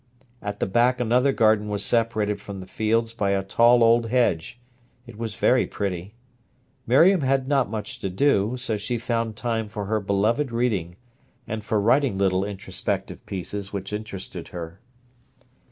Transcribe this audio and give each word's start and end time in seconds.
At 0.41 0.59
the 0.59 0.65
back 0.65 0.99
another 0.99 1.31
garden 1.31 1.69
was 1.69 1.85
separated 1.85 2.41
from 2.41 2.59
the 2.59 2.65
fields 2.65 3.13
by 3.13 3.33
a 3.37 3.43
tall 3.43 3.83
old 3.83 4.07
hedge. 4.07 4.59
It 5.05 5.15
was 5.15 5.35
very 5.35 5.67
pretty. 5.67 6.15
Miriam 6.87 7.21
had 7.21 7.47
not 7.47 7.69
much 7.69 7.99
to 7.99 8.09
do, 8.09 8.55
so 8.57 8.77
she 8.77 8.97
found 8.97 9.35
time 9.35 9.69
for 9.69 9.85
her 9.85 9.99
beloved 9.99 10.51
reading, 10.51 10.95
and 11.47 11.63
for 11.63 11.79
writing 11.79 12.17
little 12.17 12.43
introspective 12.43 13.23
pieces 13.27 13.71
which 13.73 13.93
interested 13.93 14.47
her. 14.47 14.79